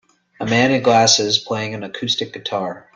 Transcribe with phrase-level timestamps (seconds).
[0.39, 2.89] A man in glasses playing an acoustic guitar.